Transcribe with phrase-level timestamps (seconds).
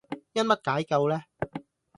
[0.33, 1.21] 因乜解救呢